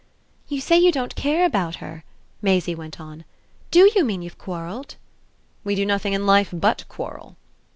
[0.47, 2.03] "You say you don't care about her,"
[2.41, 3.23] Maisie went on.
[3.69, 4.95] "DO you mean you've quarrelled?"
[5.63, 7.35] "We do nothing in life but quarrel."